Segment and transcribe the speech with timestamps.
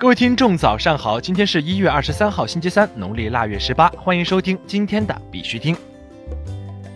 [0.00, 1.20] 各位听众，早上好！
[1.20, 3.86] 今天是一月二十三号，星期三，农历腊月十八。
[3.98, 5.76] 欢迎收听今天的必须听。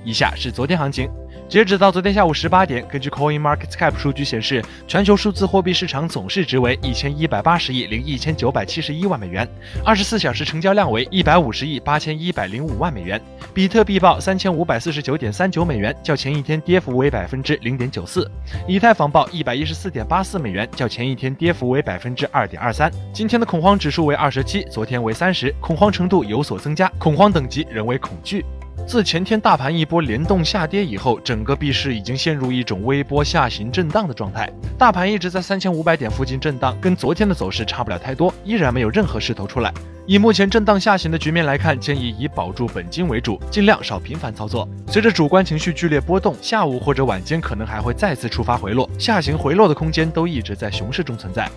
[0.02, 1.06] 以下是昨天行情。
[1.46, 9.48] 截止到昨天下午十八点，根据 Coin Market Cap 数据显示，全球数字货币市场总市值为一千一百八十亿零一千九百七十一万美元，
[9.84, 13.20] 二十四小时成交量为一百五十亿八千一百零五万美元。
[13.52, 18.28] 比特币报三千五百四十九点三九美元，较前一天跌幅为百分之零点九四。
[18.66, 22.90] 以太坊报一百一十四点八四美元，较前一天跌幅为百分之二点二三。
[23.12, 28.44] 今天的恐慌指数为二十七，昨天为三十，恐慌程度有所增加，恐慌等级仍为恐惧。
[28.86, 34.48] 自前天大盘一波联动下跌以后，整个币市已经陷入一种微波下行震荡的状态。
[34.78, 39.72] 大盘一直在三千五百点附近震荡，跟昨天的走势差不了太多，依然没有任何势头出来。
[40.06, 44.68] 以目前震荡下行的局面来看，建议以保住本金为主，尽量少频繁操作。
[44.86, 51.50] 随着主观情绪剧烈波动，下午或者晚间可能还会再次触发回落，下行回落的空间都一直在熊市中存在。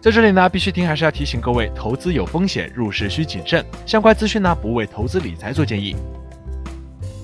[0.00, 3.62] 在这里呢，必须听还是要提醒各位，投资有风险，入市需谨慎。
[3.84, 5.94] 相关资讯呢，不为投资理财做建议。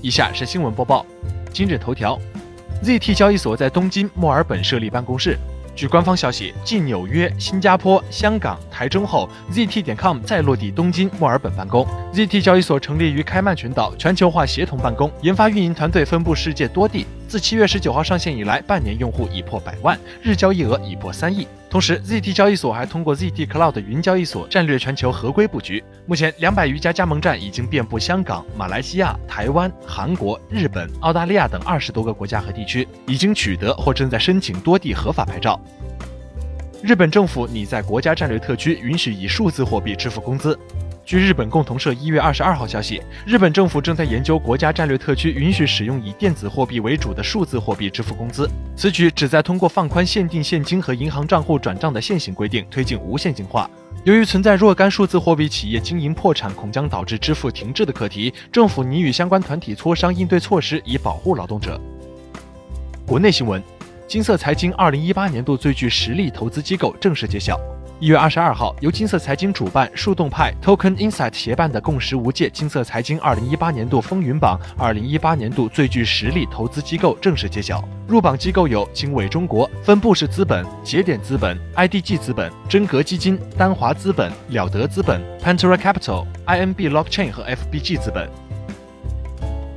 [0.01, 1.05] 以下是新闻播报。
[1.53, 2.17] 今日头条
[2.85, 5.37] ：ZT 交易所在东京、墨尔本设立办公室。
[5.75, 11.85] 据官方消息，继纽约、新加坡、香港、台中后，ZT 点 com 再落地东京、墨尔本办公。
[12.15, 17.05] ZT 交易所成立于开曼群岛，全球化协同办公，研发运营团队分布世界多地。
[17.29, 21.47] 自七月十九号上线以来，半年用户已破百万，日交易额已破三亿。
[21.69, 25.85] 同时，ZT 交易所还通过 ZT Cloud 云交易所战略全球合规布局。
[26.07, 35.61] 目前，两百余家加盟站已经遍布香港、马来西亚、台湾、韩国、日本、澳大利亚等二十多个国家和地区，已经取得或正在申请多地合法牌照。
[36.83, 40.59] 日本政府拟在国家战略特区允许以数字货币支付工资。
[41.09, 48.47] 据日本共同社一月二十二号消息，日本政府正在研究国家战略特区允许使用以电子货币为主的数字货币支付工资。
[48.77, 53.71] 此举旨在通过放宽限定现金和银行账户转账的现行规定，推进无现金化。
[54.05, 61.81] 由于存在若干数字货币企业经营破产恐将导致支付停滞的课题，政府拟与相关团体磋商应对措施，以保护劳动者。
[63.07, 63.63] 国内新闻：
[64.07, 67.59] 金色财经二零一八年度最具实力投资机构正式揭晓。
[68.01, 77.83] 一月二十二号，由金色财经主办、树洞派 Token Insight 协办的共十五届金色财经二零一八年度风云榜二零一八年度最具实力投资机构正式揭晓。
[78.07, 88.31] 入榜机构有经纬中国、分布式资本、节点资本、IDG 资本、真格基金、丹华资本、了得资本、Pantera Capital、INB Blockchain 和 FBG 资本。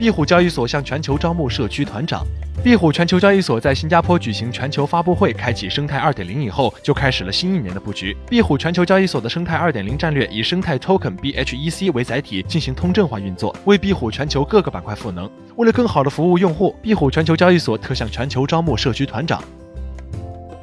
[0.02, 2.26] 壁虎交易所向全球招募社区团长。
[2.64, 8.18] 壁虎全球交易所，在新加坡举行全球发布会，开启生态二点零以后，就开始了新一年的布局。
[8.28, 15.30] 壁虎全球交易所的生态二点零战略，以生态 Token BHEC 为载体，进行通证化运作，为壁虎全球各个板块赋能。
[15.56, 19.40] 为了更好的服务用户，壁虎全球交易所特向全球招募社区团长。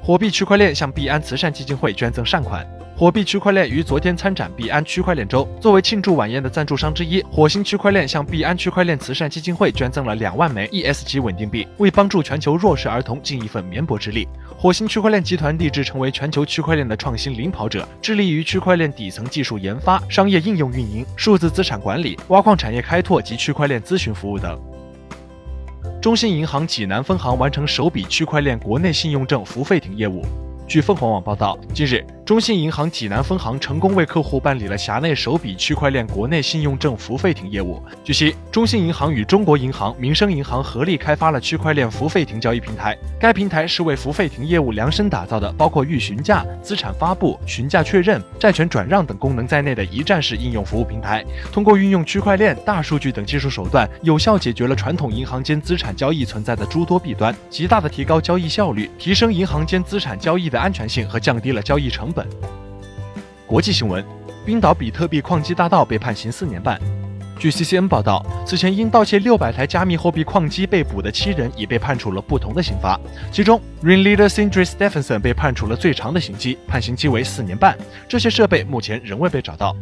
[0.02, 2.66] 火币区块链向币安慈善基金会捐赠善款。
[2.98, 14.26] 火币区块链于昨天参展币安区块链周，作为庆祝晚宴的赞助商之一，火星区块链向币安区块链慈善基金会捐赠了两万枚 ES 级稳定币，为帮助全球弱势儿童尽一份绵薄之力。
[14.58, 24.60] 火星区块链集团立志成为全球区块链的创新领跑者，致力于区块链底层技术研发、商业应用运营、数字资产管理、挖矿产业开拓及区块链咨询服务等。
[26.02, 30.24] 中信银行济南分行完成首笔区块链国内信用证付费亭业务。
[30.66, 32.04] 据凤凰网报道，近日。
[32.28, 37.82] 中信银行济南分行成功为客户办理了辖内首笔区块链国内信用证付费停业务。
[38.04, 42.94] 据悉，中信银行与中国银行、民生银行合力开发了区块链付费停交易平台。
[43.18, 51.24] 该平台是为付费停业务量身打造的，包括预询价、资产发布、询价确认、债权转让等功能在内的一站式应用服务平台。
[51.50, 62.17] 通过运用区块链、大数据等技术手段，有效解决了传统银行间资产交易存在的诸多弊端，极大的提高交易效率，提升银行间资产交易的安全性和降低了交易成本。
[63.46, 64.04] 国际新闻：
[64.44, 66.80] 冰岛比特币矿机大盗被判刑四年半。
[67.38, 72.98] 据 CCN 报道，此前因盗窃六百台加密货币矿机被捕的七人已被判处了不同的刑罚，
[73.30, 77.78] 其中 Ringleader Sindri Stephenson 被判处了最长的刑期，判刑期为四年半。
[78.08, 79.76] 这些设备目前仍未被找到。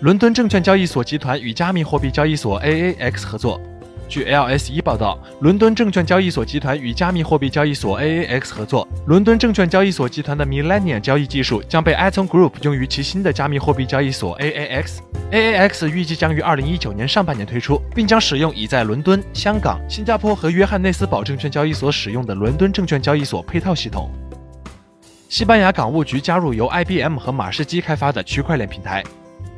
[0.00, 3.58] 伦敦证券交易所集团与加密货币交易所 AAX 合作。
[4.14, 8.86] 据 LSE 报道，伦敦证券交易所集团与加密货币交易所 AAX 合作。
[9.08, 14.98] 伦敦证券交易所集团的 Millennium 交易技术将被 Atom Group 用于其新的加密货币交易所 AAX。
[15.32, 24.08] AAX 预计将于2019年上半年推出，并将使用已在伦敦、香港、新加坡和约翰内斯堡证券交易所使用的伦敦证券交易所配套系统。
[25.28, 29.02] 西班牙港务局加入由 IBM 和马士基开发的区块链平台。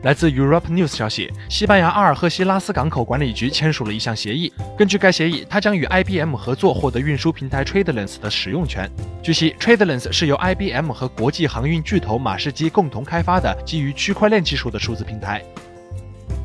[0.06, 4.52] 来自 Europe News 消息，西班牙阿尔赫西拉斯港口管理局签署了一项协议。
[4.78, 8.88] 根据该协议，它将与 IBM 合作，获得运输平台 TradeLens 的使用权。
[9.20, 15.42] 据悉，TradeLens 是由 IBM 和国际航运巨头马士基共同开发的基于区块链技术的数字平台。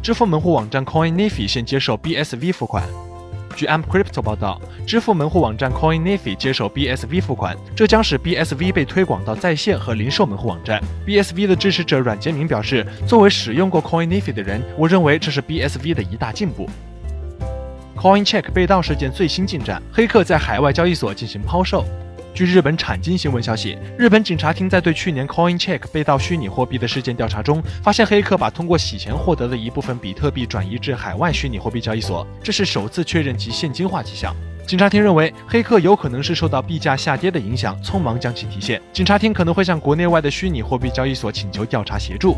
[0.01, 2.83] 支付门户网站 CoinNefi 现接受 BSV 付款。
[3.51, 10.81] 据 Am Crypto 报道，支付门户网站 CoinNifi 接受 BSV 付款，这将使 BSV 被推广到在线和零售门户网站。
[11.05, 16.69] BSV 的支持者阮杰明表示：“作为使用过 CoinNifi 的人，我认为这是 BSV 的一大进步。”
[17.95, 21.85] CoinCheck 被盗事件最新进展，黑客在海外交易所进行抛售。
[22.33, 34.33] 据日本产经新闻消息，日本警察厅在对去年 CoinCheck 被盗虚拟货币的事件调查中，发现黑客把通过洗钱获得的一部分比特币转移至海外虚拟货币交易所，这是首次确认其现金化迹象。
[34.65, 38.81] 警察厅认为，黑客有可能是受到币价下跌的影响，匆忙将其提现。
[38.93, 42.37] 警察厅可能会向国内外的虚拟货币交易所请求调查协助。